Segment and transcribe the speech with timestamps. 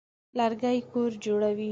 [0.37, 1.69] لرګي کور جوړوي.